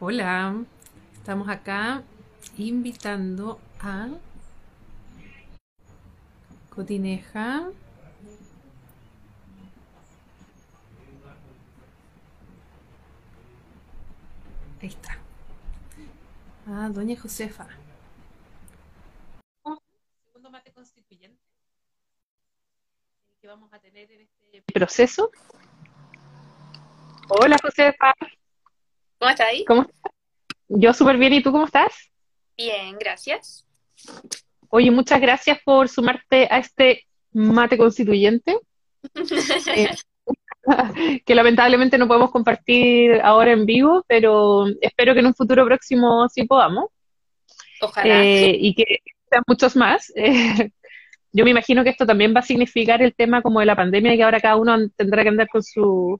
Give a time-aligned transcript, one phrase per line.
[0.00, 0.54] Hola,
[1.12, 2.04] estamos acá
[2.56, 4.08] invitando a
[6.70, 7.68] Cotineja.
[14.80, 15.18] Ahí está.
[16.68, 17.66] A Doña Josefa.
[20.26, 21.42] Segundo mate constituyente
[23.40, 25.32] que vamos a tener en este proceso.
[27.28, 28.14] Hola Josefa.
[29.18, 29.64] ¿Cómo estás ahí?
[29.64, 30.12] ¿Cómo estás?
[30.68, 31.92] Yo súper bien, ¿y tú cómo estás?
[32.56, 33.64] Bien, gracias.
[34.68, 38.58] Oye, muchas gracias por sumarte a este mate constituyente,
[39.74, 39.90] eh,
[41.24, 46.28] que lamentablemente no podemos compartir ahora en vivo, pero espero que en un futuro próximo
[46.28, 46.86] sí podamos.
[47.80, 48.24] Ojalá.
[48.24, 48.84] Eh, y que
[49.30, 50.12] sean muchos más.
[50.16, 50.70] Eh,
[51.30, 54.14] yo me imagino que esto también va a significar el tema como de la pandemia
[54.14, 56.18] y que ahora cada uno tendrá que andar con su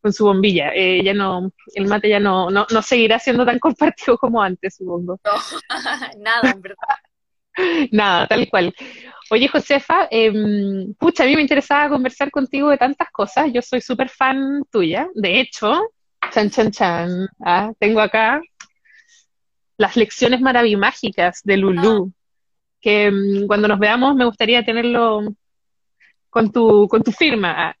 [0.00, 0.72] con su bombilla.
[0.74, 4.76] Eh, ya no, el mate ya no, no, no, seguirá siendo tan compartido como antes,
[4.76, 5.20] supongo.
[5.24, 5.32] No,
[6.18, 6.98] nada, en verdad.
[7.92, 8.74] nada, tal cual.
[9.30, 10.32] Oye, Josefa, eh,
[10.98, 13.52] pucha, a mí me interesaba conversar contigo de tantas cosas.
[13.52, 15.08] Yo soy súper fan tuya.
[15.14, 15.80] De hecho,
[16.32, 18.40] chan, chan, chan, ah, tengo acá
[19.76, 22.12] las lecciones maravimágicas de Lulú,
[22.80, 25.22] que um, cuando nos veamos me gustaría tenerlo
[26.28, 27.74] con tu, con tu firma.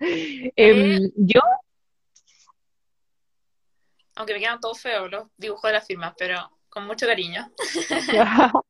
[0.56, 1.40] eh, yo.
[4.16, 7.50] Aunque me quedan todos feos los dibujos de las firmas, pero con mucho cariño.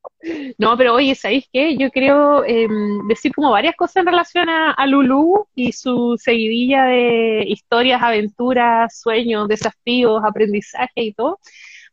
[0.59, 1.77] no, pero oye, ¿sabéis qué?
[1.77, 2.69] Yo quiero eh,
[3.09, 9.01] decir como varias cosas en relación a, a Lulú y su seguidilla de historias, aventuras,
[9.01, 11.41] sueños, desafíos, aprendizaje y todo,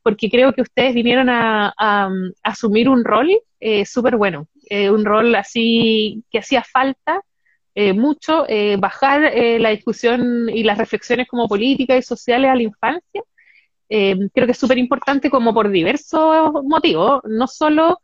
[0.03, 2.09] porque creo que ustedes vinieron a, a, a
[2.43, 7.21] asumir un rol eh, súper bueno eh, un rol así que hacía falta
[7.77, 12.55] eh, mucho, eh, bajar eh, la discusión y las reflexiones como políticas y sociales a
[12.55, 13.21] la infancia.
[13.89, 17.99] Creo que es súper importante como por diversos motivos, no solo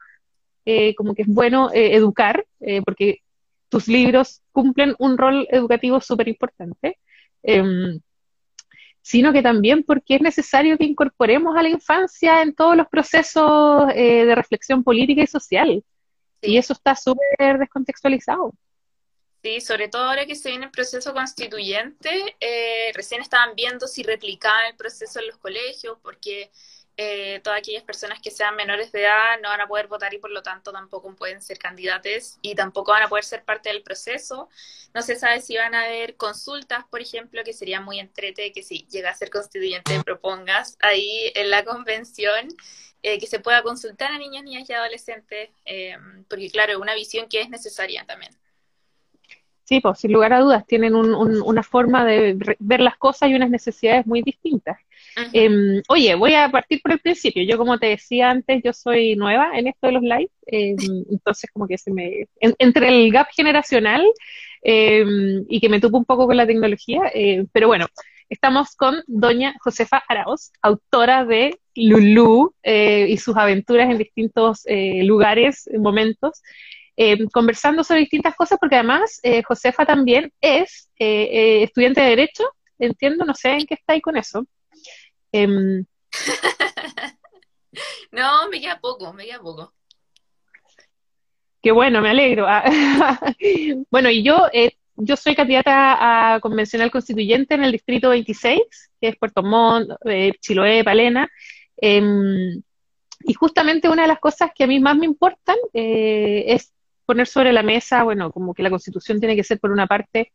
[0.96, 2.46] como que es bueno educar,
[2.86, 3.20] porque
[3.70, 7.00] tus libros cumplen un rol educativo súper importante,
[7.44, 8.00] em,
[9.02, 13.88] sino que también porque es necesario que incorporemos a la infancia en todos los procesos
[13.88, 15.84] de reflexión política y social.
[16.42, 18.54] Y eso está súper descontextualizado.
[19.44, 24.04] Sí, sobre todo ahora que se viene el proceso constituyente, eh, recién estaban viendo si
[24.04, 26.52] replicaban el proceso en los colegios, porque
[26.98, 30.20] eh, todas aquellas personas que sean menores de edad no van a poder votar y
[30.20, 33.82] por lo tanto tampoco pueden ser candidatos y tampoco van a poder ser parte del
[33.82, 34.48] proceso.
[34.94, 38.62] No se sabe si van a haber consultas, por ejemplo, que sería muy entrete que
[38.62, 42.48] si llega a ser constituyente propongas ahí en la convención
[43.02, 45.98] eh, que se pueda consultar a niños, niñas y adolescentes, eh,
[46.30, 48.41] porque claro, es una visión que es necesaria también.
[49.72, 53.30] Sí, pues sin lugar a dudas, tienen un, un, una forma de ver las cosas
[53.30, 54.78] y unas necesidades muy distintas.
[55.32, 57.42] Eh, oye, voy a partir por el principio.
[57.44, 60.76] Yo, como te decía antes, yo soy nueva en esto de los live, eh,
[61.10, 62.28] entonces como que se me...
[62.42, 64.06] En, entre el gap generacional
[64.62, 65.06] eh,
[65.48, 67.10] y que me tupo un poco con la tecnología,
[67.54, 67.88] pero bueno,
[68.28, 75.06] estamos con doña Josefa Arauz, autora de Lulú eh, y sus aventuras en distintos eh,
[75.06, 76.42] lugares, momentos,
[77.02, 82.44] eh, conversando sobre distintas cosas, porque además Josefa también es estudiante de Derecho,
[82.78, 84.46] entiendo, no sé en qué está ahí con eso.
[85.32, 85.86] Em,
[88.12, 89.74] no, me queda poco, me queda poco.
[91.62, 92.48] Qué bueno, me alegro.
[93.92, 94.48] bueno, y yo
[95.04, 98.62] yo soy candidata a convencional constituyente en el distrito 26,
[99.00, 101.28] que es Puerto Montt, eh, Chiloé, Palena.
[101.78, 102.02] Eh,
[103.24, 106.74] y justamente una de las cosas que a mí más me importan eh, es
[107.12, 110.32] poner sobre la mesa, bueno, como que la constitución tiene que ser por una parte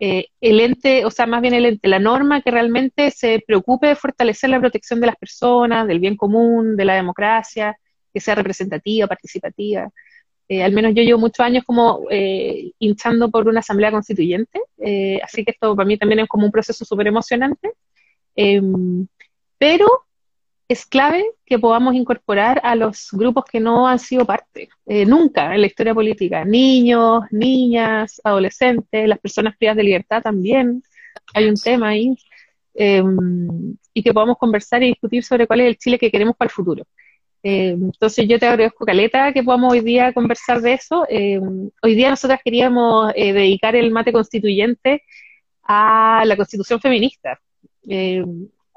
[0.00, 3.88] eh, el ente, o sea, más bien el ente, la norma que realmente se preocupe
[3.88, 7.76] de fortalecer la protección de las personas, del bien común, de la democracia,
[8.12, 9.90] que sea representativa, participativa.
[10.48, 15.20] Eh, al menos yo llevo muchos años como eh, hinchando por una asamblea constituyente, eh,
[15.22, 17.72] así que esto para mí también es como un proceso súper emocionante,
[18.36, 19.06] em,
[19.58, 19.86] pero
[20.68, 25.54] es clave que podamos incorporar a los grupos que no han sido parte, eh, nunca
[25.54, 30.82] en la historia política, niños, niñas, adolescentes, las personas privadas de libertad también,
[31.34, 32.14] hay un tema ahí,
[32.74, 36.48] em, y que podamos conversar y discutir sobre cuál es el Chile que queremos para
[36.48, 36.84] el futuro.
[37.42, 41.06] Eh, entonces yo te agradezco, Caleta, que podamos hoy día conversar de eso.
[41.08, 41.40] Eh,
[41.82, 45.02] hoy día nosotras queríamos eh, dedicar el mate constituyente
[45.62, 47.40] a la constitución feminista,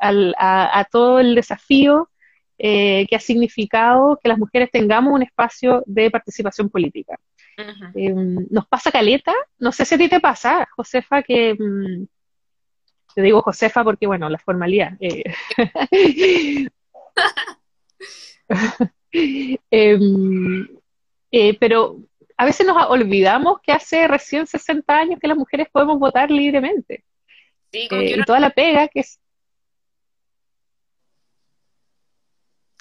[0.01, 2.09] al, a, a, todo el desafío
[2.57, 7.18] que ha significado que las mujeres tengamos un espacio de participación política.
[7.57, 8.48] Uh -huh.
[8.50, 12.06] nos pasa Caleta, no sé si a ti te pasa, Josefa, que, mm,
[13.15, 14.94] te digo Josefa porque, bueno, la formalidad.
[15.00, 15.24] Eh.
[19.13, 20.68] Em,
[21.31, 21.98] eh, pero
[22.38, 27.03] a veces nos olvidamos que hace recién 60 años que las mujeres podemos votar libremente.
[27.71, 29.19] Sí, como y toda la pega que es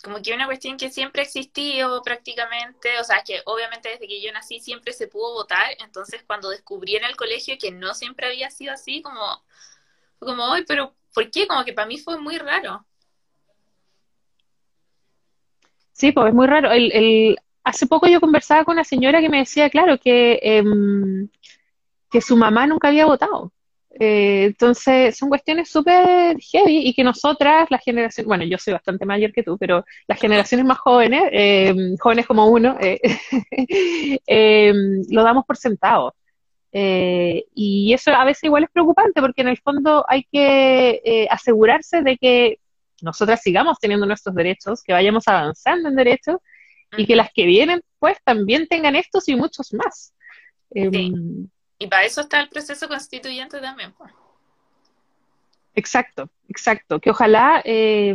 [0.02, 4.22] como que una cuestión que siempre ha existido prácticamente, o sea, que obviamente desde que
[4.22, 8.26] yo nací siempre se pudo votar, entonces cuando descubrí en el colegio que no siempre
[8.26, 9.20] había sido así, como,
[10.18, 11.46] como, hoy, pero ¿por qué?
[11.46, 12.84] Como que para mí fue muy raro.
[15.92, 16.70] Sí, pues es muy raro.
[16.70, 21.28] El, el, hace poco yo conversaba con una señora que me decía, claro, que, em,
[22.10, 23.52] que su mamá nunca había votado.
[23.98, 29.04] Eh, entonces, son cuestiones súper heavy y que nosotras, la generación, bueno, yo soy bastante
[29.04, 33.00] mayor que tú, pero las generaciones más jóvenes, eh, jóvenes como uno, eh,
[35.10, 36.14] lo damos por sentado.
[36.72, 42.16] y eso a veces igual es preocupante porque en el fondo hay que asegurarse de
[42.16, 42.58] que
[43.02, 46.36] nosotras sigamos teniendo nuestros derechos, que vayamos avanzando en derechos
[46.96, 50.14] y que las que vienen pues también tengan estos y muchos más.
[50.72, 51.48] Em,
[51.80, 53.94] y para eso está el proceso constituyente también.
[55.74, 57.00] Exacto, exacto.
[57.00, 58.14] Que ojalá, eh,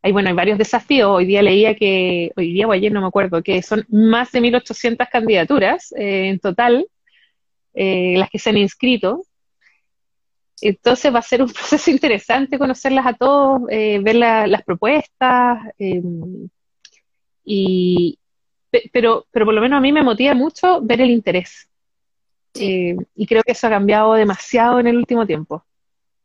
[0.00, 1.10] hay, bueno, hay varios desafíos.
[1.10, 4.40] Hoy día leía que, hoy día o ayer no me acuerdo, que son más de
[4.40, 6.86] 1.800 candidaturas eh, en total,
[7.74, 9.24] eh, las que se han inscrito.
[10.60, 15.58] Entonces va a ser un proceso interesante conocerlas a todos, ver las propuestas.
[17.44, 18.16] y,
[18.92, 21.68] pero, pero por lo menos a mí me motiva mucho ver el interés.
[22.54, 25.64] Eh, y creo que eso ha cambiado demasiado en el último tiempo.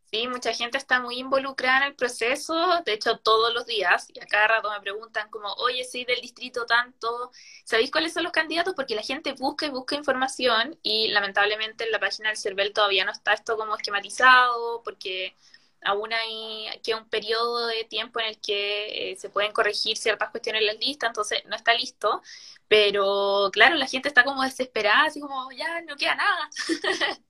[0.09, 4.19] Sí, mucha gente está muy involucrada en el proceso, de hecho todos los días, y
[4.21, 7.31] a cada rato me preguntan como, oye, soy del distrito tanto,
[7.65, 8.73] ¿sabéis cuáles son los candidatos?
[8.73, 13.03] Porque la gente busca y busca información y lamentablemente en la página del CERVEL todavía
[13.03, 15.35] no está esto como esquematizado, porque
[15.83, 20.29] aún hay que un periodo de tiempo en el que eh, se pueden corregir ciertas
[20.29, 22.21] cuestiones en la lista, entonces no está listo,
[22.67, 26.49] pero claro, la gente está como desesperada, así como ya no queda nada.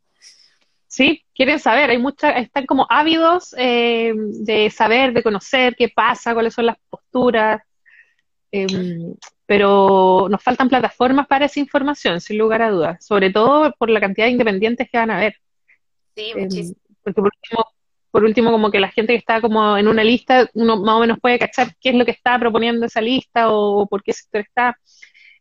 [0.89, 6.33] Sí, quieren saber, hay muchas, están como ávidos eh, de saber, de conocer qué pasa,
[6.33, 7.61] cuáles son las posturas,
[8.51, 9.13] em,
[9.45, 13.99] pero nos faltan plataformas para esa información, sin lugar a dudas, sobre todo por la
[13.99, 15.35] cantidad de independientes que van a haber.
[16.15, 16.79] Sí, em, muchísimo.
[17.03, 17.65] porque por último,
[18.17, 21.01] por último, como que la gente que está como en una lista, uno más o
[21.01, 24.41] menos puede cachar qué es lo que está proponiendo esa lista o, por qué sector
[24.41, 24.75] está,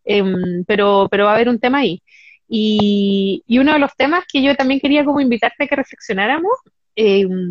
[0.05, 2.03] em, pero, pero va a haber un tema ahí.
[2.47, 6.53] Y, uno de los temas que yo también quería como invitarte a que reflexionáramos
[6.97, 7.49] em,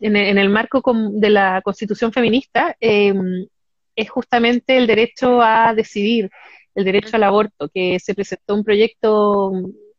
[0.00, 0.82] en, el marco
[1.12, 3.46] de la constitución feminista em,
[3.94, 6.30] es justamente el derecho a decidir,
[6.74, 9.52] el derecho al aborto, que se presentó un proyecto,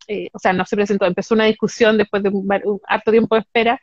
[0.08, 3.36] eh, o sea, no se presentó, empezó una discusión después de un, un harto tiempo
[3.36, 3.80] de espera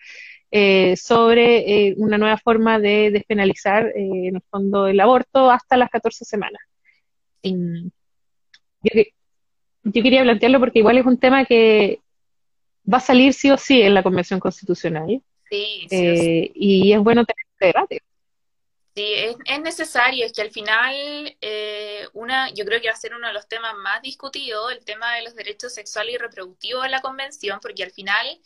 [0.51, 5.77] eh, sobre eh, una nueva forma de despenalizar, eh, en el fondo, el aborto hasta
[5.77, 6.63] las 14 semanas.
[7.43, 7.53] Yo,
[9.93, 11.99] quería plantearlo porque igual es un tema que
[12.91, 15.21] va a salir sí o sí en la Convención Constitucional.
[15.51, 18.03] Sí, sí, Y es bueno tener este debate.
[18.95, 19.13] Sí,
[19.47, 20.95] es, necesario, es que al final
[22.13, 25.17] una, yo creo que va a ser uno de los temas más discutidos, el tema
[25.17, 28.39] de los derechos sexuales y reproductivos en la convención, porque al final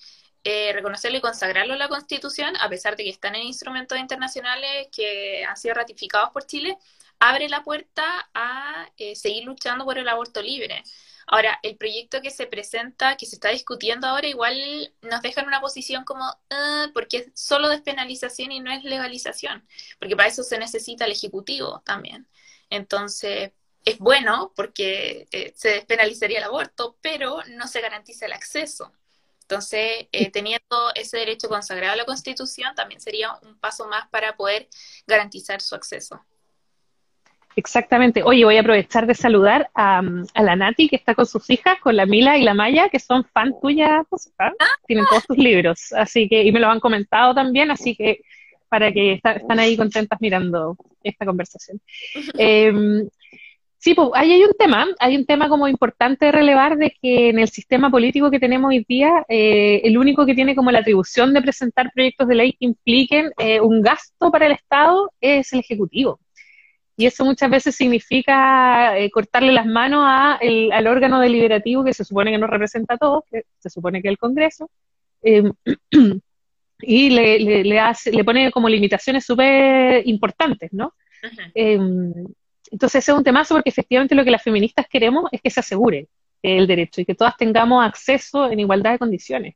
[0.44, 4.89] eh, reconocerlo y consagrarlo en la Constitución, a pesar de que están en instrumentos internacionales
[4.94, 6.79] que han sido ratificados por Chile,
[7.19, 10.82] abre la puerta a eh, seguir luchando por el aborto libre.
[11.27, 14.56] Ahora, el proyecto que se presenta, que se está discutiendo ahora, igual
[15.03, 19.67] nos deja en una posición como, ah", porque es solo despenalización y no es legalización,
[19.98, 22.27] porque para eso se necesita el Ejecutivo también.
[22.70, 23.53] Entonces,
[23.84, 28.93] es bueno porque eh, se despenalizaría el aborto, pero no se garantiza el acceso.
[29.50, 34.36] Entonces, eh, teniendo ese derecho consagrado a la Constitución, también sería un paso más para
[34.36, 34.69] poder
[35.06, 36.22] garantizar su acceso.
[37.56, 38.22] Exactamente.
[38.22, 41.96] Oye, voy a aprovechar de saludar a, la Nati, que está con sus hijas, con
[41.96, 44.05] la Mila y la Maya, que son fan tuyas,
[44.38, 44.52] ah.
[44.86, 48.20] Tienen todos tus libros, así que, y me lo han comentado también, así que
[48.69, 51.81] para que están ahí contentas mirando esta conversación.
[52.38, 52.70] eh,
[53.81, 57.29] Sí, pues ahí hay un tema, hay un tema como importante de relevar de que
[57.29, 60.81] en el sistema político que tenemos hoy día, eh, el único que tiene como la
[60.81, 65.53] atribución de presentar proyectos de ley que impliquen eh, un gasto para el Estado es
[65.53, 66.19] el Ejecutivo.
[66.97, 70.41] Y eso muchas veces significa eh, cortarle las manos a
[70.73, 74.08] al órgano deliberativo que se supone que nos representa a todos, que se supone que
[74.08, 74.69] es el Congreso,
[76.81, 80.94] y le, le, hace, le pone como limitaciones súper importantes, ¿no?
[82.70, 85.60] Entonces ese es un temazo porque efectivamente lo que las feministas queremos es que se
[85.60, 86.08] asegure
[86.43, 89.55] el derecho y que todas tengamos acceso en igualdad de condiciones.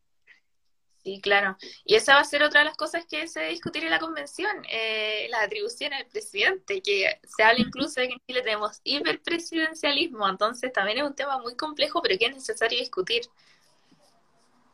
[1.05, 1.57] Sí, claro.
[1.85, 4.51] Y esa va a ser otra de las cosas que se discutirá en la convención,
[4.71, 10.29] eh, las atribuciones del presidente, que se habla incluso de que en Chile tenemos hiperpresidencialismo,
[10.29, 13.23] entonces también es un tema muy complejo, pero que es necesario discutir.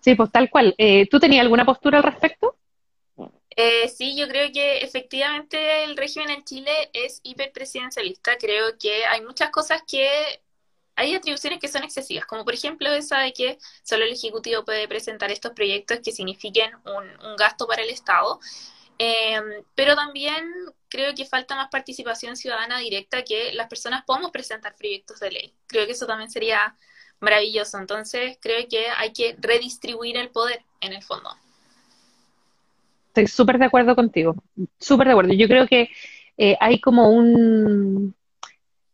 [0.00, 0.74] Sí, pues tal cual.
[0.76, 2.56] Eh, ¿Tú tenías alguna postura al respecto?
[3.60, 8.38] Eh, sí, yo creo que efectivamente el régimen en Chile es hiperpresidencialista.
[8.38, 10.08] Creo que hay muchas cosas que
[10.94, 14.86] hay atribuciones que son excesivas, como por ejemplo esa de que solo el Ejecutivo puede
[14.86, 18.38] presentar estos proyectos que signifiquen un, gasto para el Estado.
[18.98, 20.44] Em, pero también
[20.88, 25.54] creo que falta más participación ciudadana directa, que las personas podamos presentar proyectos de ley.
[25.66, 26.76] Creo que eso también sería
[27.20, 27.78] maravilloso.
[27.78, 31.30] Entonces, creo que hay que redistribuir el poder en el fondo.
[33.18, 34.36] Estoy súper de acuerdo contigo,
[34.78, 35.32] súper de acuerdo.
[35.32, 35.88] Yo creo que
[36.36, 38.14] eh, hay como un,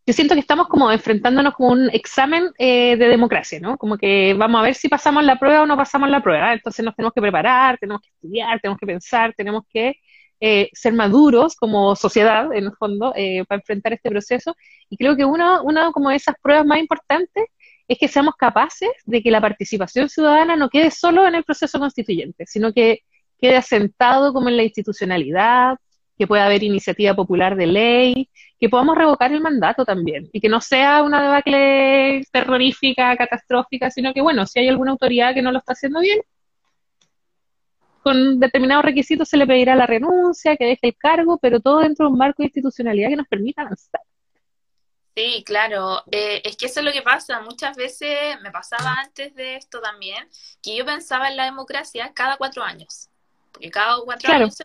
[0.06, 3.76] yo siento que estamos como enfrentándonos como un examen eh, de democracia, ¿no?
[3.76, 6.54] Como que vamos a ver si pasamos la prueba o no pasamos la prueba.
[6.54, 9.96] Entonces nos tenemos que preparar, tenemos que estudiar, tenemos que pensar, tenemos que
[10.40, 14.56] eh, ser maduros como sociedad, en el fondo, eh, para enfrentar este proceso.
[14.88, 17.44] Y creo que una, una como de esas pruebas más importantes
[17.88, 21.78] es que seamos capaces de que la participación ciudadana no quede solo en el proceso
[21.78, 23.00] constituyente, sino que
[23.40, 25.76] quede asentado como en la institucionalidad,
[26.16, 30.48] que pueda haber iniciativa popular de ley, que podamos revocar el mandato también y que
[30.48, 35.50] no sea una debacle terrorífica, catastrófica, sino que, bueno, si hay alguna autoridad que no
[35.52, 36.20] lo está haciendo bien,
[38.02, 42.06] con determinados requisitos se le pedirá la renuncia, que deje el cargo, pero todo dentro
[42.06, 44.02] de un marco de institucionalidad que nos permita avanzar.
[45.16, 46.02] Sí, claro.
[46.10, 47.40] Eh, es que eso es lo que pasa.
[47.40, 50.28] Muchas veces me pasaba antes de esto también,
[50.62, 53.08] que yo pensaba en la democracia cada cuatro años.
[53.54, 54.56] Porque cada cuatro años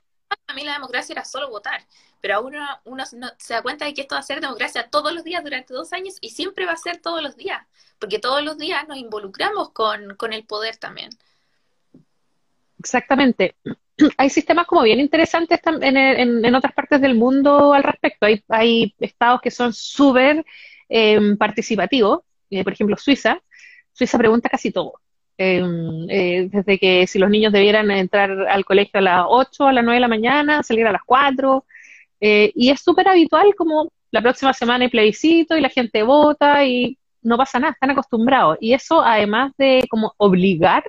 [0.47, 1.81] a mí la democracia era solo votar,
[2.21, 3.03] pero ahora uno,
[3.37, 5.93] se da cuenta de que esto va a ser democracia todos los días durante dos
[5.93, 7.61] años y siempre va a ser todos los días,
[7.99, 11.09] porque todos los días nos involucramos con, el poder también.
[12.79, 13.55] Exactamente.
[14.17, 18.25] Hay sistemas como bien interesantes en, en, otras partes del mundo al respecto.
[18.25, 20.45] Hay, hay estados que son súper
[20.87, 23.41] em, participativos, eh, por ejemplo Suiza.
[23.91, 25.01] Suiza pregunta casi todo.
[25.41, 29.71] Em, eh, desde que si los niños debieran entrar al colegio a las 8, a
[29.71, 31.63] las 9 de la mañana, salir a las 4,
[32.19, 36.65] eh, y es súper habitual como la próxima semana hay plebiscito y la gente vota
[36.65, 38.57] y no pasa nada, están acostumbrados.
[38.59, 40.83] Y eso además de como obligar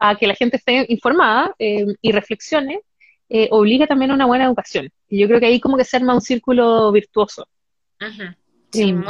[0.00, 2.80] a que la gente esté informada em, y reflexione,
[3.28, 4.90] eh, obliga también a una buena educación.
[5.08, 7.46] Y yo creo que ahí como que se arma un círculo virtuoso.
[8.72, 9.04] Sí, em,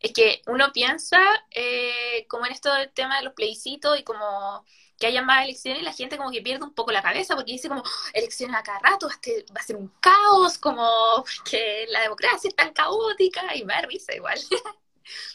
[0.00, 1.20] es que uno piensa
[1.50, 4.64] eh, como en esto del tema de los plebiscitos y como
[4.98, 7.68] que haya más elecciones, la gente como que pierde un poco la cabeza porque dice
[7.68, 12.48] como oh, elecciones a cada rato, va a ser un caos, como que la democracia
[12.48, 13.74] es tan caótica y me
[14.16, 14.38] igual.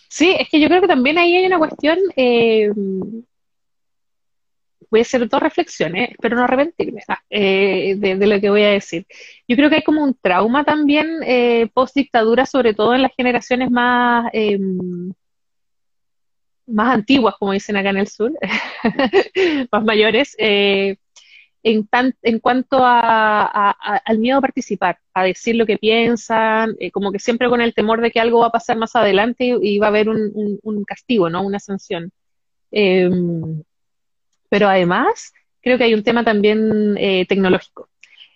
[0.07, 2.71] Sí, es que yo creo que también ahí hay una cuestión eh,
[4.89, 8.69] voy a hacer dos reflexiones, espero no arrepentirme ah, eh, de, lo que voy a
[8.69, 9.05] decir.
[9.48, 13.12] Yo creo que hay como un trauma también eh, post dictadura, sobre todo en las
[13.15, 15.13] generaciones más, em,
[16.67, 18.31] más antiguas, como dicen acá en el sur,
[19.72, 20.98] más mayores, eh,
[21.63, 21.88] en,
[22.22, 27.62] en cuanto al miedo a participar, a decir lo que piensan, como que siempre con
[27.62, 30.60] el temor de que algo va a pasar más adelante y, va a haber un,
[30.63, 31.43] un, castigo, ¿no?
[31.43, 32.12] Una sanción.
[32.72, 33.63] Em,
[34.50, 37.89] pero además creo que hay un tema también eh, tecnológico.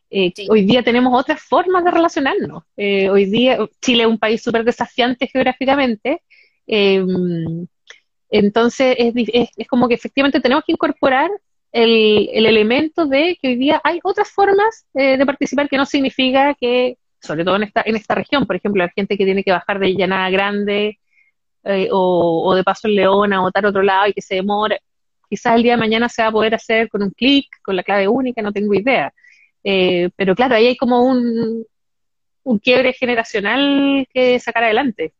[0.09, 2.63] Eh, hoy día tenemos otras formas de relacionarnos.
[2.77, 6.21] Eh, hoy día Chile es un país súper desafiante geográficamente,
[6.67, 7.67] em,
[8.29, 9.13] entonces es,
[9.57, 11.29] es, como que efectivamente tenemos que incorporar
[11.71, 16.55] el, el, elemento de que hoy día hay otras formas de participar que no significa
[16.59, 19.51] que, sobre todo en esta, en esta región, por ejemplo, la gente que tiene que
[19.51, 20.99] bajar de Llanada Grande
[21.91, 24.77] o, o, de Paso en León a votar otro lado y que se demora,
[25.33, 27.81] quizás el día de mañana se va a poder hacer con un clic, con la
[27.81, 29.11] clave única, no tengo idea.
[29.63, 31.65] Eh, pero claro, ahí hay como un,
[32.43, 35.15] un quiebre generacional que sacar adelante.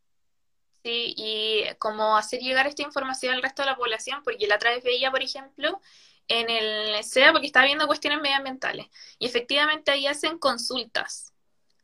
[0.84, 4.70] Sí, y como hacer llegar esta información al resto de la población, porque la otra
[4.70, 5.80] vez veía, por ejemplo,
[6.28, 8.86] en el SEA, porque estaba viendo cuestiones medioambientales,
[9.18, 11.32] y efectivamente ahí hacen consultas,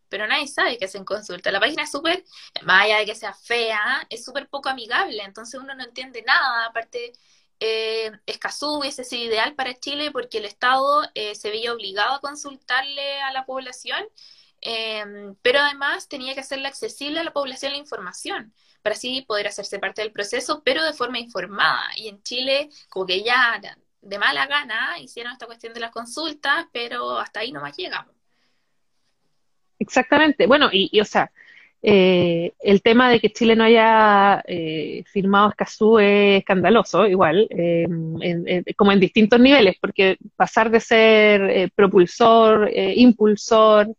[0.09, 1.53] pero nadie sabe que hacen consultas.
[1.53, 2.23] La página es súper,
[2.63, 6.67] más allá de que sea fea, es súper poco amigable, entonces uno no entiende nada,
[6.67, 7.13] aparte
[7.61, 12.21] eh, Escazú hubiese sido ideal para Chile porque el Estado eh, se veía obligado a
[12.21, 14.03] consultarle a la población,
[14.63, 19.47] em, pero además tenía que hacerle accesible a la población la información para así poder
[19.47, 21.91] hacerse parte del proceso, pero de forma informada.
[21.97, 23.61] Y en Chile, como que ya
[24.01, 28.15] de mala gana hicieron esta cuestión de las consultas, pero hasta ahí no más llegamos.
[29.79, 30.47] Exactamente.
[30.47, 31.31] Bueno, y, y o sea,
[31.83, 37.87] Eh, el tema de que Chile no haya eh, firmado Escazú es escandaloso, igual, eh,
[38.77, 43.95] como en distintos niveles, porque pasar de ser propulsor, impulsor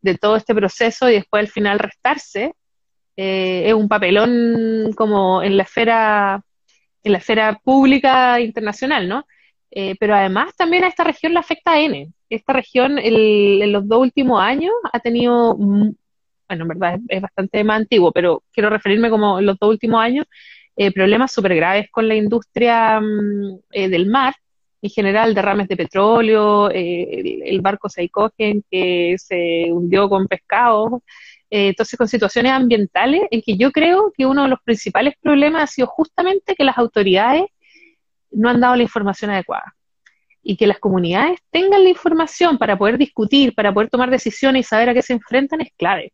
[0.00, 2.54] de todo este proceso y después al final restarse,
[3.14, 6.42] es un papelón como en la esfera,
[7.04, 9.26] en la esfera pública internacional, ¿no?
[9.98, 12.12] pero además también a esta región le afecta a N.
[12.28, 15.56] Esta región en los dos últimos años ha tenido
[16.52, 20.00] bueno, en verdad es, bastante más antiguo, pero quiero referirme como en los dos últimos
[20.00, 20.26] años,
[20.76, 24.34] eh, problemas súper graves con la industria mm, eh, del mar,
[24.82, 31.02] en general derrames de petróleo, eh, el, barco Saicogen que se hundió con pescado,
[31.48, 35.66] entonces con situaciones ambientales en que yo creo que uno de los principales problemas ha
[35.66, 37.44] sido justamente que las autoridades
[38.30, 39.74] no han dado la información adecuada
[40.42, 44.68] y que las comunidades tengan la información para poder discutir, para poder tomar decisiones y
[44.68, 46.12] saber a qué se enfrentan es clave.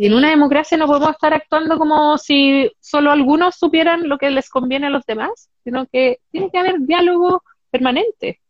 [0.00, 4.30] Y en una democracia no podemos estar actuando como si solo algunos supieran lo que
[4.30, 8.40] les conviene a los demás, sino que tiene que haber diálogo permanente.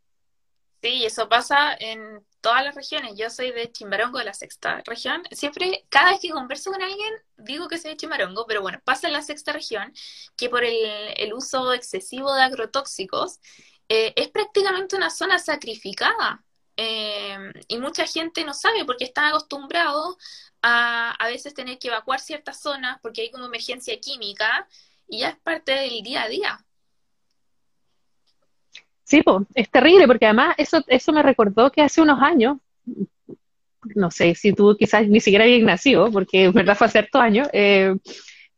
[0.80, 3.16] Sí, eso pasa en todas las regiones.
[3.16, 5.24] Yo soy de Chimbarongo, de la sexta región.
[5.32, 9.08] Siempre, cada vez que converso con alguien, digo que soy de Chimbarongo, pero bueno, pasa
[9.08, 9.92] en la sexta región
[10.36, 13.40] que por el, uso excesivo de agrotóxicos
[13.88, 16.44] eh, es prácticamente una zona sacrificada.
[16.82, 17.36] Eh,
[17.68, 20.16] y mucha gente no sabe porque están acostumbrados
[20.62, 24.66] a a veces tener que evacuar ciertas zonas porque hay como emergencia química
[25.06, 26.64] y ya es parte del día a día.
[29.04, 32.56] Sí, pues, es terrible porque además eso, eso me recordó que hace unos años,
[33.94, 37.20] no sé si tú quizás ni siquiera habías nacido, porque en verdad fue hace ciertos
[37.20, 37.94] años, eh,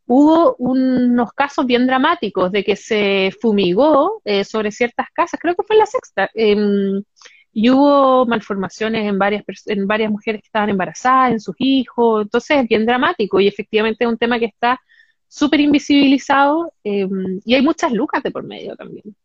[0.07, 5.65] hubo unos casos bien dramáticos de que se fumigó eh, sobre ciertas casas, creo que
[5.67, 7.03] fue en la sexta, em,
[7.53, 12.59] y hubo malformaciones en varias, en varias mujeres que estaban embarazadas, en sus hijos, entonces
[12.59, 14.81] es bien dramático y efectivamente es un tema que está
[15.29, 19.17] súper invisibilizado em, y hay muchas lucas de por medio también.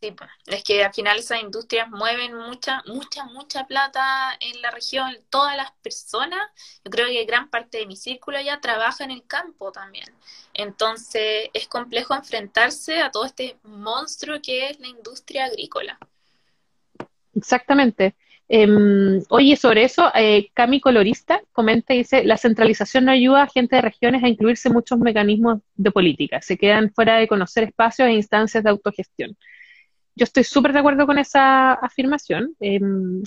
[0.00, 4.70] Sí, pues, es que al final esas industrias mueven mucha, mucha, mucha plata en la
[4.70, 6.40] región, todas las personas,
[6.84, 10.06] yo creo que gran parte de mi círculo ya trabaja en el campo también.
[10.52, 15.98] Entonces es complejo enfrentarse a todo este monstruo que es la industria agrícola.
[17.34, 18.14] Exactamente.
[18.48, 23.48] Em, oye, sobre eso, eh, Cami Colorista comenta y dice, la centralización no ayuda a
[23.48, 27.64] gente de regiones a incluirse en muchos mecanismos de política, se quedan fuera de conocer
[27.64, 29.36] espacios e instancias de autogestión.
[30.14, 32.54] Yo estoy súper de acuerdo con esa afirmación.
[32.60, 33.22] Em,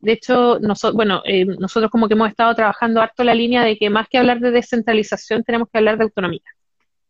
[0.00, 0.58] de hecho,
[0.94, 4.18] bueno, em, nosotros como que hemos estado trabajando harto la línea de que más que
[4.18, 6.42] hablar de descentralización tenemos que hablar de autonomía.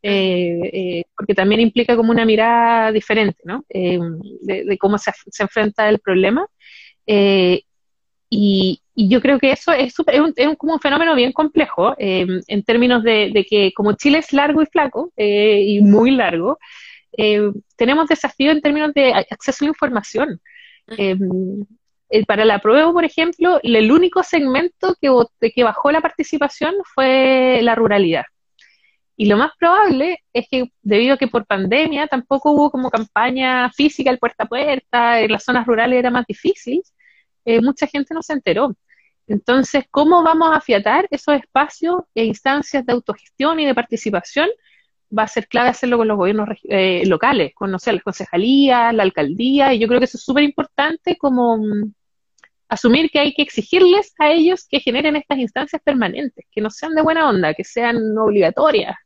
[0.09, 3.65] Eh, eh, porque también implica como una mirada diferente, ¿no?
[3.69, 3.99] Eh,
[4.43, 6.47] de, cómo se, enfrenta el problema.
[8.31, 9.95] Y, yo creo que eso es,
[10.37, 14.67] es, como un fenómeno bien complejo en términos de, que como Chile es largo y
[14.67, 16.59] flaco y muy largo,
[17.77, 20.41] tenemos desafíos en términos de acceso a la información.
[22.27, 25.11] para la prueba, por ejemplo, el único segmento que,
[25.55, 28.25] que bajó la participación fue la ruralidad.
[29.17, 33.71] Y lo más probable es que debido a que por pandemia tampoco hubo como campaña
[33.71, 36.83] física el puerta a puerta, en las zonas rurales era más difícil,
[37.47, 38.77] eh, mucha gente no se enteró.
[39.27, 44.49] Entonces, ¿cómo vamos a afiatar esos espacios e instancias de autogestión y de participación?
[45.17, 48.95] Va a ser clave hacerlo con los gobiernos eh, locales, con, no sé, las concejalías,
[48.95, 51.93] la alcaldía, y yo creo que eso es súper importante como mm,
[52.69, 56.95] asumir que hay que exigirles a ellos que generen estas instancias permanentes, que no sean
[56.95, 58.97] de buena onda, que sean obligatorias.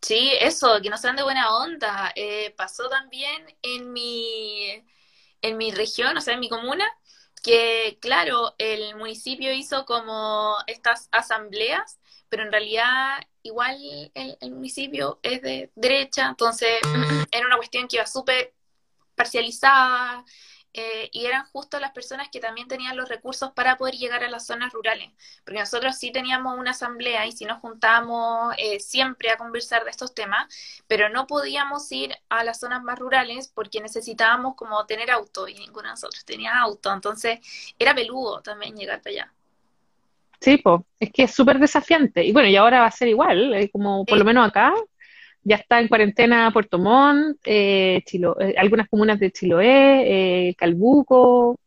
[0.00, 2.12] Sí, eso, que no sean de buena onda.
[2.14, 4.84] Eh, pasó también en mi,
[5.42, 6.86] en mi región, o sea, en mi comuna,
[7.42, 13.78] que claro, el municipio hizo como estas asambleas, pero en realidad igual
[14.14, 16.80] el, el municipio es de derecha, entonces
[17.30, 18.54] era una cuestión que iba súper
[19.16, 20.24] parcializada,
[20.80, 24.30] eh, y eran justo las personas que también tenían los recursos para poder llegar a
[24.30, 25.10] las zonas rurales,
[25.44, 29.90] porque nosotros sí teníamos una asamblea y sí nos juntábamos eh, siempre a conversar de
[29.90, 30.46] estos temas,
[30.86, 35.54] pero no podíamos ir a las zonas más rurales porque necesitábamos como tener auto y
[35.54, 37.40] ninguno de nosotros tenía auto, entonces
[37.76, 39.32] era peludo también llegar para allá.
[40.40, 42.24] Sí, pues, es que es súper desafiante.
[42.24, 44.72] Y bueno, y ahora va a ser igual, eh, como por lo menos acá,
[45.48, 51.58] ya está en cuarentena Puerto Montt, eh, eh, algunas comunas de Chiloé, eh, Calbuco,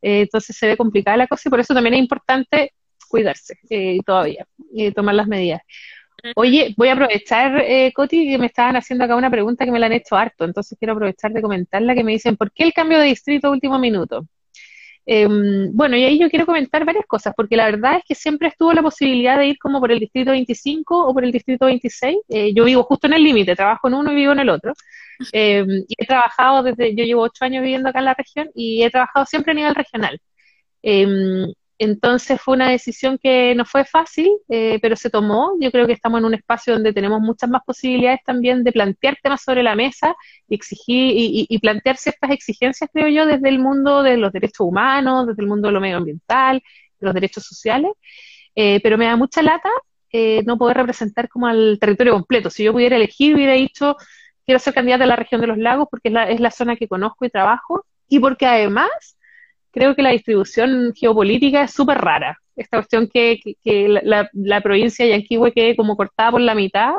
[0.00, 2.72] entonces se ve complicada la cosa y por eso también es importante
[3.08, 3.56] cuidarse
[4.04, 5.60] todavía y tomar las medidas.
[6.34, 9.86] Oye, voy a aprovechar, Coti, que me estaban haciendo acá una pregunta que me la
[9.86, 12.98] han hecho harto, entonces quiero aprovechar de comentarla, que me dicen, ¿por qué el cambio
[12.98, 14.26] de distrito último minuto?
[15.04, 18.48] Em, bueno, y ahí yo quiero comentar varias cosas, porque la verdad es que siempre
[18.48, 22.18] estuvo la posibilidad de ir como por el distrito 25 o por el distrito 26.
[22.28, 24.72] Eh, yo vivo justo en el límite, trabajo en uno y vivo en el otro.
[25.32, 28.82] Em, y he trabajado desde, yo llevo ocho años viviendo acá en la región y
[28.82, 30.18] he trabajado siempre a nivel regional.
[31.84, 35.54] Entonces fue una decisión que no fue fácil, eh, pero se tomó.
[35.60, 39.18] Yo creo que estamos en un espacio donde tenemos muchas más posibilidades también de plantear
[39.20, 40.14] temas sobre la mesa
[40.48, 45.26] y exigir y, plantear ciertas exigencias, creo yo, desde el mundo de los derechos humanos,
[45.26, 46.62] desde el mundo de lo medioambiental,
[47.00, 47.90] de los derechos sociales.
[48.54, 49.70] Eh, pero me da mucha lata
[50.12, 52.48] eh, no poder representar como al territorio completo.
[52.48, 53.96] Si yo pudiera elegir, hubiera dicho,
[54.46, 56.76] quiero ser candidata a la región de los lagos porque es la, es la zona
[56.76, 59.16] que conozco y trabajo y porque además
[59.72, 62.38] creo que la distribución geopolítica es súper rara.
[62.54, 66.94] Esta cuestión que, la, provincia de Yanquihue quede como cortada por la mitad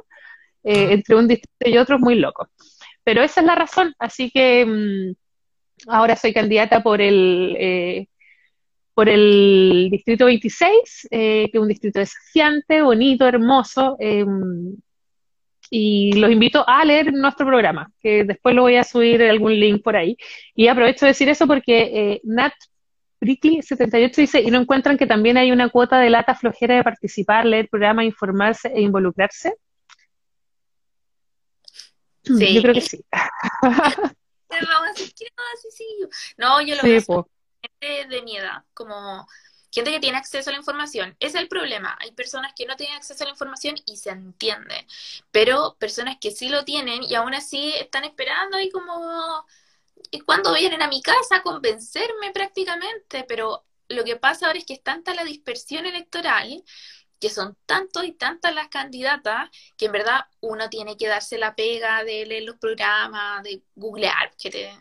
[0.64, 2.50] eh, entre un distrito y otro es muy loco.
[3.04, 8.08] Pero esa es la razón, así que mm, ahora soy candidata por el, eh,
[8.94, 14.76] por el distrito 26, eh, que es un distrito desafiante, bonito, hermoso, em,
[15.76, 19.82] y los invito a leer nuestro programa, que después lo voy a subir algún link
[19.82, 20.16] por ahí.
[20.54, 22.54] Y aprovecho de decir eso porque eh, Nat
[23.20, 27.48] Prickly78 dice, ¿y no encuentran que también hay una cuota de lata flojera de participar,
[27.48, 29.56] leer programa, informarse e involucrarse?
[32.24, 32.54] Sí.
[32.54, 33.04] Yo creo que sí.
[36.38, 37.28] no, yo lo veo
[38.10, 39.26] de mi edad, como
[39.74, 41.16] gente que tiene acceso a la información.
[41.20, 41.98] es el problema.
[42.00, 44.86] Hay personas que no tienen acceso a la información y se entiende.
[45.32, 49.46] Pero personas que sí lo tienen y aún así están esperando y como...
[50.12, 53.26] ¿Y cuando vienen a mi casa a convencerme prácticamente?
[53.28, 56.64] Pero lo que pasa ahora es que es tanta la dispersión electoral
[57.20, 61.56] que son tantos y tantas las candidatas que en verdad uno tiene que darse la
[61.56, 64.74] pega de leer los programas, de googlear, que te,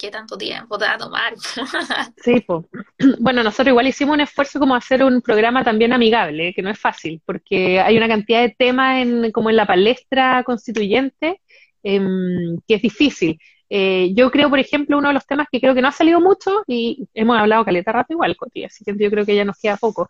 [0.00, 1.34] qué tanto tiempo te va a tomar.
[2.24, 2.64] sí, pues.
[3.20, 6.78] bueno, nosotros igual hicimos un esfuerzo como hacer un programa también amigable, que no es
[6.78, 11.40] fácil, porque hay una cantidad de temas en, como en la palestra constituyente
[11.82, 13.38] em, que es difícil.
[13.68, 16.20] Eh, yo creo, por ejemplo, uno de los temas que creo que no ha salido
[16.20, 19.58] mucho, y hemos hablado caleta rato igual, Coti, así que yo creo que ya nos
[19.58, 20.08] queda poco,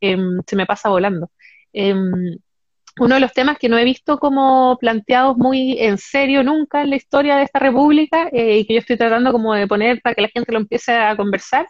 [0.00, 1.30] em, se me pasa volando.
[2.98, 6.90] Uno de los temas que no he visto como planteados muy en serio nunca en
[6.90, 10.14] la historia de esta república eh, y que yo estoy tratando como de poner para
[10.14, 11.66] que la gente lo empiece a conversar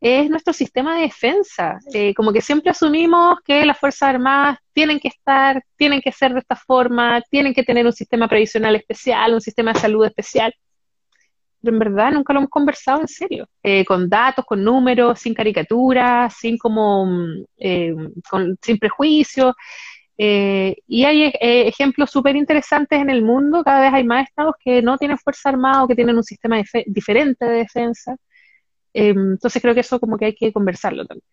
[0.00, 1.78] es nuestro sistema de defensa.
[1.92, 6.32] Eh, como que siempre asumimos que las Fuerzas Armadas tienen que estar, tienen que ser
[6.32, 10.54] de esta forma, tienen que tener un sistema previsional especial, un sistema de salud especial.
[11.60, 15.34] Pero en verdad nunca lo hemos conversado en serio, eh, con datos, con números, sin
[15.34, 17.44] caricaturas, sin como, mm,
[18.62, 19.54] sin prejuicios.
[20.20, 24.56] Eh, y hay eh, ejemplos súper interesantes en el mundo, cada vez hay más estados
[24.58, 28.16] que no tienen fuerza armada o que tienen un sistema diferente de defensa.
[28.92, 31.24] Eh, entonces creo que eso como que hay que conversarlo también.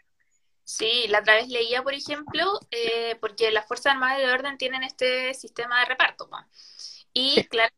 [0.63, 2.43] Sí, la otra vez leía, por ejemplo,
[3.21, 6.27] porque las Fuerzas Armadas de Orden tienen este sistema de reparto.
[7.13, 7.71] Y claro,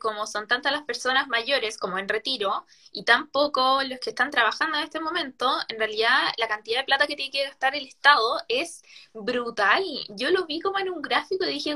[0.00, 4.78] como son tantas las personas mayores como en retiro y tampoco los que están trabajando
[4.78, 8.40] en este momento, en realidad la cantidad de plata que tiene que gastar el Estado
[8.48, 9.82] es brutal.
[10.10, 11.74] Yo lo vi como en un gráfico y dije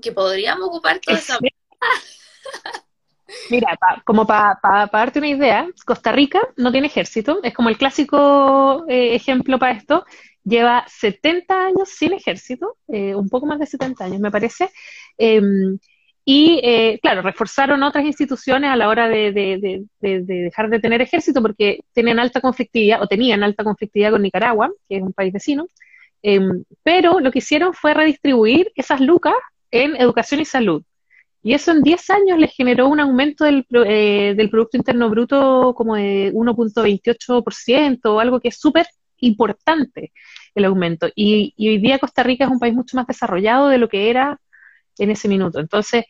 [0.00, 1.38] que podríamos ocupar toda esa
[3.48, 4.58] Mira, como para
[4.92, 9.72] darte una idea, Costa Rica no tiene ejército, es como el clásico eh, ejemplo para
[9.72, 10.04] esto,
[10.44, 14.70] lleva 70 años sin ejército, eh, un poco más de 70 años me parece,
[15.16, 15.78] em,
[16.32, 21.80] y, eh, claro, reforzaron otras instituciones a la hora de, dejar de tener ejército porque
[21.92, 25.66] tenían alta conflictividad, o tenían alta conflictividad con Nicaragua, que es un país vecino,
[26.22, 29.34] em, pero lo que hicieron fue redistribuir esas lucas
[29.72, 30.84] en educación y salud.
[31.42, 35.74] Y eso en 10 años les generó un aumento del, eh, del Producto Interno Bruto
[35.76, 38.86] como de 1.28% o algo que es súper
[39.18, 40.12] importante
[40.54, 41.08] el aumento.
[41.16, 44.38] y hoy día Costa Rica es un país mucho más desarrollado de lo que era
[45.04, 45.60] en ese minuto.
[45.60, 46.04] Entonces,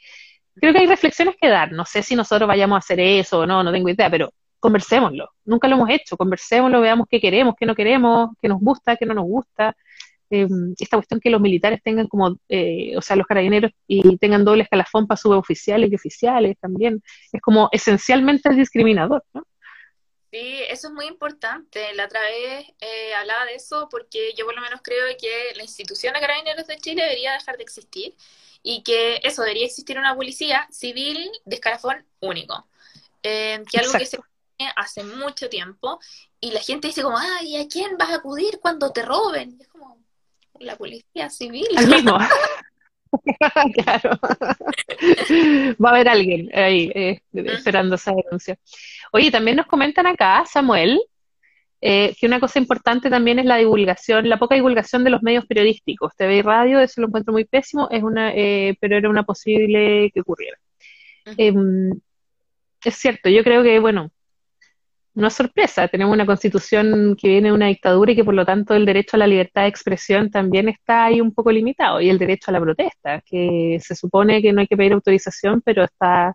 [0.55, 1.73] creo que hay reflexiones que dar.
[1.73, 5.31] No sé si nosotros vayamos a hacer eso o no, no tengo idea, pero conversémoslo.
[5.45, 9.07] Nunca lo hemos hecho, conversémoslo, veamos qué queremos, qué no queremos, qué nos gusta, qué
[9.07, 9.75] no nos gusta.
[10.31, 10.47] Eh,
[10.79, 14.63] esta cuestión que los militares tengan como, eh, o sea, los carabineros y tengan doble
[14.63, 19.43] escalafón para suboficiales y oficiales también, es como esencialmente el discriminador, ¿no?
[20.31, 21.93] Sí, eso es muy importante.
[21.95, 25.65] La otra vez eh, hablaba de eso porque yo por lo menos creo que la
[25.65, 28.15] institución de carabineros de Chile debería dejar de existir
[28.63, 32.69] y que eso, debería existir una policía civil de escalafón único,
[33.23, 34.19] eh, que algo que se
[34.77, 35.99] hace mucho tiempo
[36.39, 39.57] y la gente dice como, ay, ¿a quién vas a acudir cuando te roben?
[39.59, 39.99] Y es como,
[40.61, 41.67] la policía civil.
[41.77, 42.19] Al mismo.
[43.75, 44.19] claro.
[45.83, 48.59] Va a haber alguien ahí eh, esperando esa denuncia.
[49.13, 51.01] Oye, también nos comentan acá, Samuel,
[51.81, 55.47] eh, que una cosa importante también es la divulgación, la poca divulgación de los medios
[55.47, 56.15] periodísticos.
[56.17, 60.11] TV y radio, eso lo encuentro muy pésimo, es una, eh, pero era una posible
[60.13, 60.59] que ocurriera.
[61.37, 61.91] Em,
[62.85, 64.11] es cierto, yo creo que, bueno,
[65.15, 68.45] no es sorpresa, tenemos una constitución que viene de una dictadura y que por lo
[68.47, 72.09] tanto el derecho a la libertad de expresión también está ahí un poco limitado, y
[72.11, 75.85] el derecho a la protesta, que se supone que no hay que pedir autorización, pero
[75.85, 76.35] está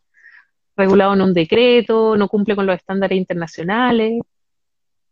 [0.75, 4.21] regulado en un decreto, no cumple con los estándares internacionales.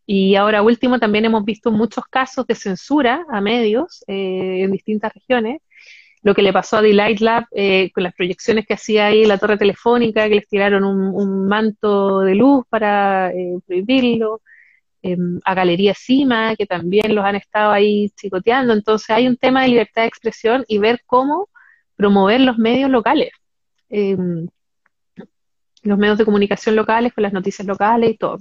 [0.06, 5.13] Y ahora último, también hemos visto muchos casos de censura a medios eh, en distintas
[5.13, 5.62] regiones.
[6.21, 9.38] Lo que le pasó a Delight Lab eh, con las proyecciones que hacía ahí la
[9.38, 14.41] torre telefónica, que les tiraron un, manto de luz para eh, prohibirlo.
[15.06, 18.71] Em, a Galería Cima, que también los han estado ahí chicoteando.
[18.73, 21.49] Entonces hay un tema de libertad de expresión y ver cómo
[21.97, 23.32] promover los medios locales.
[25.84, 28.39] Los medios de comunicación locales, con las noticias locales y todo.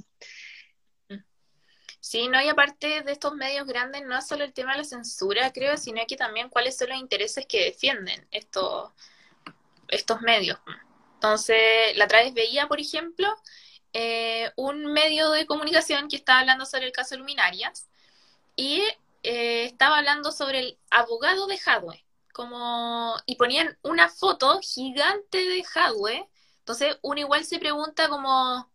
[2.00, 4.84] Sí, no, y aparte de estos medios grandes, no es solo el tema de la
[4.84, 8.90] censura, creo, sino que también cuáles son los intereses que defienden estos,
[9.88, 10.58] estos medios.
[11.14, 13.28] Entonces, la otra vez veía, por ejemplo,
[13.92, 17.88] eh, un medio de comunicación que estaba hablando sobre el caso Luminarias
[18.56, 18.82] y
[19.22, 25.64] eh, estaba hablando sobre el abogado de Hadwe, como, y ponían una foto gigante de
[25.74, 26.28] Hadwe
[26.62, 28.70] entonces, uno igual se pregunta como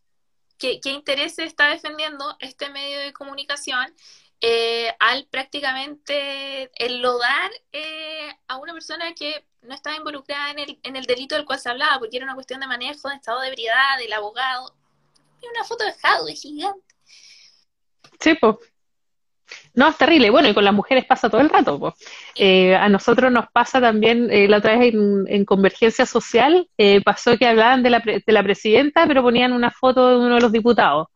[0.57, 3.95] qué, qué interés está defendiendo este medio de comunicación
[4.41, 10.97] eh, al prácticamente enlodar eh, a una persona que no estaba involucrada en el, en
[10.97, 13.47] el delito del cual se hablaba, porque era una cuestión de manejo, de estado de
[13.47, 14.75] ebriedad, del abogado.
[15.41, 16.95] Y una foto de Jadwe gigante.
[18.19, 18.57] Sí, pues.
[19.73, 20.29] No, es terrible.
[20.29, 21.95] Bueno, y con las mujeres pasa todo el rato.
[22.35, 27.37] Eh, a nosotros nos pasa también, eh, la otra vez en, Convergencia Social, eh, pasó
[27.37, 30.51] que hablaban de la, de la presidenta, pero ponían una foto de uno de los
[30.51, 31.07] diputados.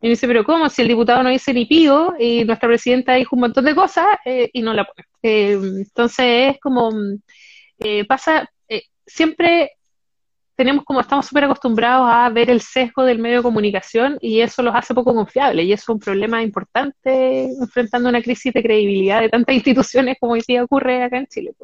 [0.00, 0.68] Y me dice, pero ¿cómo?
[0.68, 4.06] Si el diputado no dice ni pido y nuestra presidenta dijo un montón de cosas
[4.52, 5.06] y no la pone.
[5.22, 6.90] entonces es como,
[8.06, 8.48] pasa,
[9.06, 9.72] siempre
[10.56, 14.62] tenemos como estamos súper acostumbrados a ver el sesgo del medio de comunicación y eso
[14.62, 19.20] los hace poco confiables y eso es un problema importante enfrentando una crisis de credibilidad
[19.20, 21.54] de tantas instituciones como hoy día ocurre acá en Chile.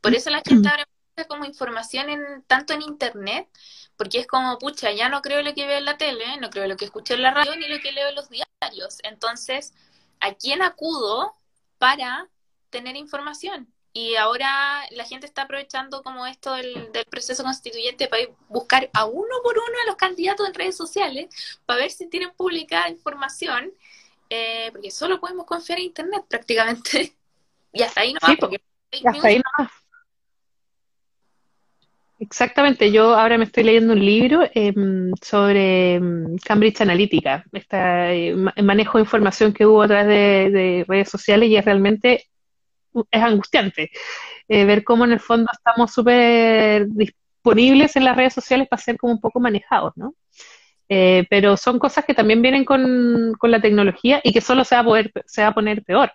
[0.00, 0.84] Por eso la gente ahora
[1.26, 3.48] como información en, tanto en internet,
[3.96, 6.68] porque es como, pucha, ya no creo lo que veo en la tele, no creo
[6.68, 8.98] lo que escucho en la radio ni lo que leo en los diarios.
[9.02, 9.74] Entonces,
[10.20, 11.34] ¿a quién acudo
[11.78, 12.28] para
[12.70, 13.72] tener información?
[13.98, 19.34] Y ahora la gente está aprovechando como esto del, proceso constituyente para buscar a uno
[19.42, 21.26] por uno a los candidatos en redes sociales
[21.66, 23.72] para ver si tienen publicada información,
[24.30, 27.12] eh, porque solo podemos confiar en Internet prácticamente.
[27.72, 29.42] y hasta ahí no hasta ahí
[32.20, 38.98] Exactamente, yo ahora me estoy leyendo un libro em, sobre em, Cambridge Analytica, este manejo
[38.98, 42.28] de información que hubo a través de redes sociales y es realmente
[43.10, 43.90] es angustiante
[44.48, 48.96] eh, ver cómo en el fondo estamos súper disponibles en las redes sociales para ser
[48.96, 50.14] como un poco manejados, ¿no?
[50.88, 54.80] Eh, pero son cosas que también vienen con, la tecnología y que solo se va
[54.80, 56.10] a, poder, se va a poner peor.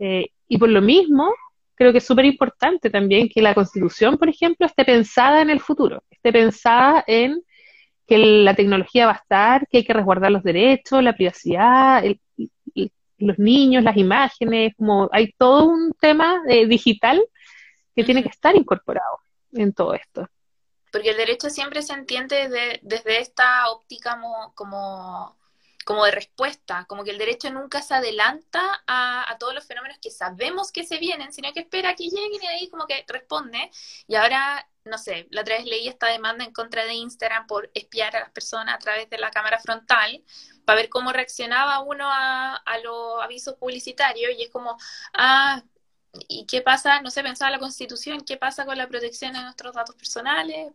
[0.00, 1.32] Eh, y por lo mismo,
[1.74, 5.60] creo que es súper importante también que la constitución, por ejemplo, esté pensada en el
[5.60, 7.40] futuro, esté pensada en
[8.06, 12.20] que la tecnología va a estar, que hay que resguardar los derechos, la privacidad, el,
[13.18, 17.22] los niños, las imágenes, como hay todo un tema eh, digital
[17.94, 19.18] que tiene que estar incorporado
[19.52, 20.28] en todo esto.
[20.92, 22.48] Porque el derecho siempre se entiende
[22.82, 24.18] desde esta óptica
[24.54, 25.34] como,
[25.84, 29.98] como, de respuesta, como que el derecho nunca se adelanta a, a, todos los fenómenos
[30.00, 33.70] que sabemos que se vienen, sino que espera que lleguen y ahí como que responde.
[34.06, 37.70] Y ahora, no sé, la otra vez leí esta demanda en contra de Instagram por
[37.74, 40.22] espiar a las personas a través de la cámara frontal,
[40.68, 44.76] para ver cómo reaccionaba uno a, los avisos publicitarios y es como,
[45.14, 45.62] ah,
[46.28, 47.00] ¿y qué pasa?
[47.00, 50.70] No sé, pensaba la constitución, ¿qué pasa con la protección de nuestros datos personales?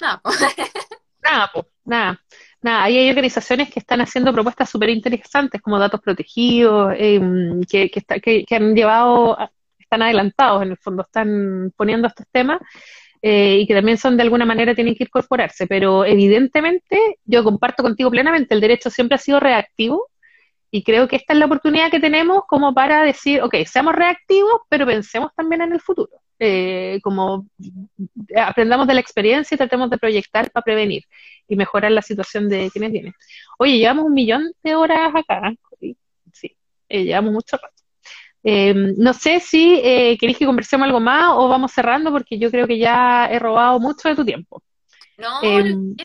[0.00, 0.22] Nada,
[1.22, 1.50] nada,
[1.84, 2.22] nada.
[2.62, 7.90] Nada, ahí hay organizaciones que están haciendo propuestas súper interesantes como datos protegidos, em, que,
[7.90, 9.36] que, que han llevado,
[9.78, 12.62] están adelantados en el fondo, están poniendo estos temas
[13.28, 17.82] eh, y que también son de alguna manera tienen que incorporarse, pero evidentemente yo comparto
[17.82, 20.06] contigo plenamente, el derecho siempre ha sido reactivo
[20.70, 24.60] y creo que esta es la oportunidad que tenemos como para decir, ok, seamos reactivos,
[24.68, 27.48] pero pensemos también en el futuro, eh, como
[28.36, 31.02] aprendamos de la experiencia y tratemos de proyectar para prevenir
[31.48, 33.14] y mejorar la situación de quienes vienen.
[33.58, 35.52] Oye, llevamos un millón de horas acá,
[36.32, 36.56] sí,
[36.88, 37.75] eh, llevamos mucho rato.
[38.48, 42.48] Eh, no sé si eh, queréis que conversemos algo más o vamos cerrando porque yo
[42.50, 44.62] creo que ya he robado mucho de tu tiempo.
[45.18, 45.96] No, Em,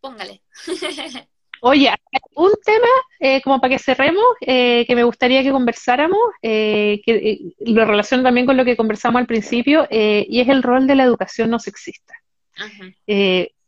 [0.00, 0.42] póngale.
[1.60, 1.90] Oye,
[2.34, 2.86] un tema,
[3.18, 8.22] eh, como para que cerremos, eh, que me gustaría que conversáramos, eh, que lo relaciono
[8.22, 11.58] también con lo que conversamos al principio, y es el rol de la educación no
[11.58, 12.14] sexista.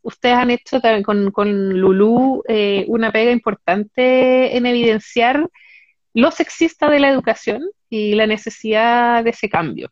[0.03, 5.47] Ustedes han hecho también con, con Lulú eh, una pega importante en evidenciar
[6.15, 9.91] lo sexista de la educación y la necesidad de ese cambio.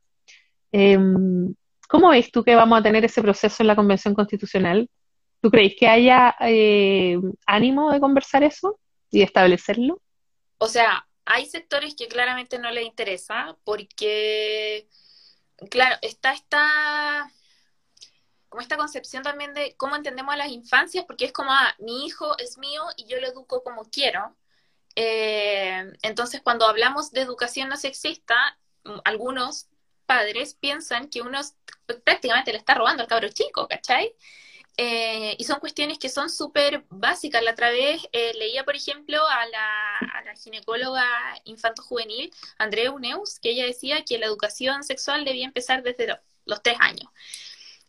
[0.72, 1.54] Em,
[1.88, 4.88] ¿cómo ves tú que vamos a tener ese proceso en la Convención Constitucional?
[5.40, 8.78] ¿Tú crees que haya eh, ánimo de conversar eso
[9.10, 10.00] y establecerlo?
[10.58, 14.88] O sea, hay sectores que claramente no les interesa porque,
[15.70, 17.30] claro, está esta,
[18.48, 22.06] como esta concepción también de cómo entendemos a las infancias, porque es como, ah, mi
[22.06, 24.36] hijo es mío y yo lo educo como quiero.
[25.00, 28.34] Eh, entonces, cuando hablamos de educación no sexista,
[28.84, 29.68] m- algunos
[30.06, 31.38] padres piensan que uno
[32.04, 34.14] prácticamente le está robando al cabro chico, ¿cachai?
[34.76, 37.42] Eh, y son cuestiones que son súper básicas.
[37.44, 41.04] La otra vez eh, leía, por ejemplo, a la, ginecóloga
[41.44, 46.62] infanto-juvenil, Andrea Uneus, que ella decía que la educación sexual debía empezar desde lo- los
[46.62, 47.08] tres años.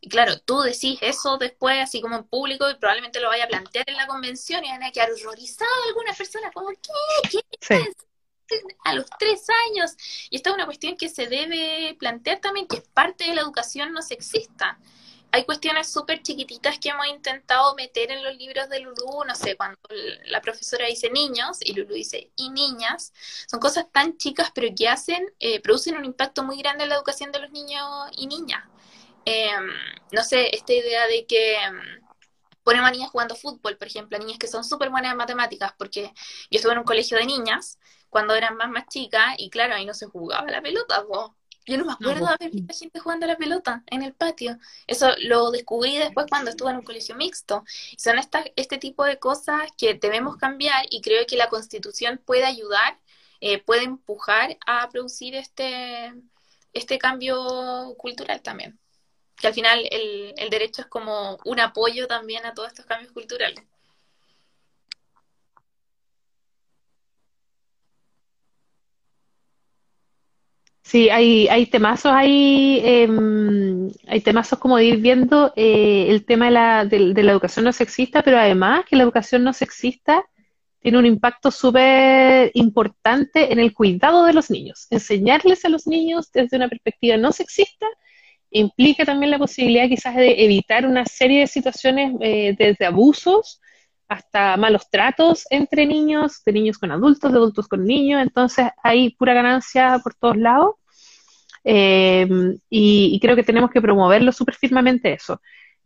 [0.02, 3.48] Y claro, tú decís eso después, así como en público, y probablemente lo vaya a
[3.48, 7.30] plantear en la convención y van a quedar horrorizados algunas personas, como, ¿qué?
[7.30, 7.76] ¿Qué Sí.
[8.84, 9.92] a los tres años.
[10.30, 13.42] Y esta es una cuestión que se debe plantear también, que es parte de la
[13.42, 14.80] educación no sexista.
[15.32, 19.56] Hay cuestiones súper chiquititas que hemos intentado meter en los libros de Lulú, no sé,
[19.56, 19.78] cuando
[20.26, 23.14] la profesora dice niños y Lulú dice y niñas,
[23.48, 26.96] son cosas tan chicas pero que hacen, eh, producen un impacto muy grande en la
[26.96, 27.86] educación de los niños
[28.18, 28.64] y niñas.
[29.26, 29.52] Eh,
[30.12, 32.06] no sé, esta idea de que mm,
[32.64, 35.74] ponemos a niñas jugando fútbol, por ejemplo, a niñas que son súper buenas en matemáticas,
[35.78, 36.14] porque
[36.52, 37.80] yo estuve en un colegio de niñas
[38.10, 41.36] cuando eran más más chicas y claro, ahí no se jugaba la pelota, po.
[41.66, 42.26] Yo no me acuerdo po.
[42.28, 44.58] de haber visto gente jugando a la pelota en el patio.
[44.88, 47.64] Eso lo descubrí después cuando estuve en un colegio mixto.
[47.98, 52.46] Son estas, este tipo de cosas que debemos cambiar y creo que la Constitución puede
[52.46, 53.00] ayudar,
[53.42, 56.14] eh, puede empujar a producir este,
[56.74, 58.80] este cambio cultural también.
[59.39, 63.12] Que al final el, el derecho es como un apoyo también a todos estos cambios
[63.12, 63.63] culturales.
[70.89, 76.52] Sí, hay, hay temazos ahí, em, hay temazos como ir viendo eh, el tema de
[76.52, 80.25] la, de la educación no sexista, pero además que la educación no sexista
[80.80, 84.88] tiene un impacto súper importante en el cuidado de los niños.
[84.89, 87.86] Enseñarles a los niños desde una perspectiva no sexista
[88.52, 93.62] implica también la posibilidad quizás de evitar una serie de situaciones eh, desde abusos
[94.08, 99.12] hasta malos tratos entre niños, de niños con adultos, de adultos con niños, entonces hay
[99.12, 100.76] pura ganancia por todos lados.
[101.64, 102.28] Eh,
[102.70, 105.40] y, y, creo que tenemos que promoverlo súper firmemente eso.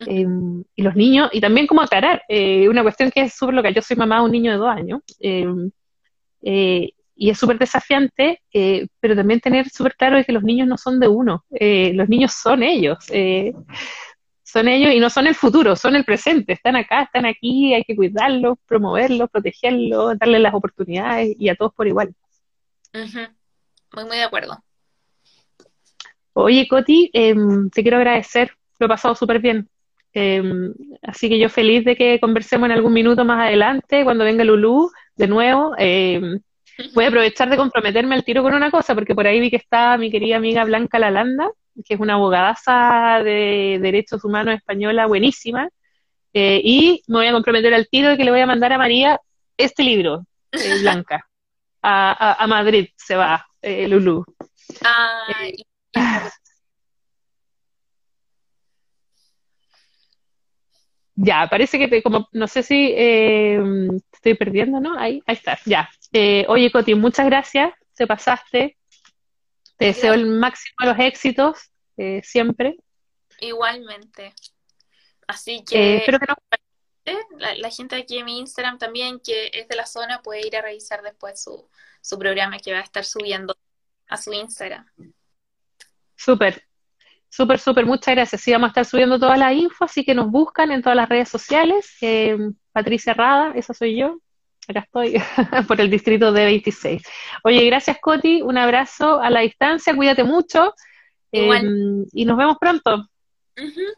[0.06, 0.26] Eh,
[0.74, 3.82] y los niños, y también como aclarar, eh, una cuestión que es súper loca, yo
[3.82, 5.02] soy mamá de un niño de dos años,
[7.16, 8.40] y es súper desafiante,
[9.00, 12.32] pero también tener súper claro de que los niños no son de uno, los niños
[12.32, 12.98] son ellos,
[14.42, 17.82] son ellos y no son el futuro, son el presente, están acá, están aquí, hay
[17.82, 22.14] que cuidarlos, promoverlos, protegerlos, darles las oportunidades y a todos por igual.
[22.92, 23.34] Uh -huh.
[23.94, 24.62] Muy, muy de acuerdo.
[26.34, 27.34] Oye, Coti, eh,
[27.72, 29.68] te quiero agradecer, lo he pasado súper bien.
[30.12, 30.42] Eh,
[31.02, 34.90] así que yo feliz de que conversemos en algún minuto más adelante, cuando venga Lulú,
[35.16, 35.74] de nuevo.
[36.94, 39.56] Voy a aprovechar de comprometerme al tiro con una cosa, porque por ahí vi que
[39.56, 41.50] está mi querida amiga Blanca Lalanda,
[41.84, 45.68] que es una abogadaza de derechos humanos española buenísima,
[46.32, 48.78] eh, y me voy a comprometer al tiro de que le voy a mandar a
[48.78, 49.20] María
[49.56, 51.26] este libro, eh, Blanca.
[51.82, 54.24] A, a, a, Madrid se va, eh, Lulú.
[54.82, 55.54] Ay,
[61.16, 63.60] Ya, parece que te, como, no sé si eh,
[64.24, 64.98] estoy perdiendo, ¿no?
[64.98, 65.90] Ahí, ahí está, ya.
[66.12, 68.78] Eh, oye, Coti, muchas gracias, te pasaste.
[69.76, 72.76] Te deseo el máximo de los éxitos, eh, siempre.
[73.40, 74.32] Igualmente.
[75.26, 77.16] Así que, espero que no...
[77.38, 80.56] la, la, gente aquí en mi Instagram también, que es de la zona, puede ir
[80.56, 81.68] a revisar después su,
[82.00, 83.56] su programa que va a estar subiendo
[84.08, 84.86] a su Instagram.
[86.16, 86.66] Súper,
[87.34, 88.42] Súper, súper, muchas gracias.
[88.42, 91.08] Sí, vamos a estar subiendo toda la info, así que nos buscan en todas las
[91.08, 91.96] redes sociales.
[92.00, 92.38] Eh,
[92.70, 94.18] Patricia Rada, esa soy yo.
[94.68, 95.14] Acá estoy,
[95.66, 97.02] por el distrito de 26.
[97.42, 98.40] Oye, gracias, Coti.
[98.40, 99.96] Un abrazo a la distancia.
[99.96, 100.74] Cuídate mucho.
[101.32, 101.60] Eh,
[102.12, 102.94] y nos vemos pronto.
[103.56, 103.94] Uh -huh.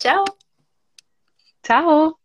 [0.00, 0.24] Chao.
[1.62, 2.21] Chao.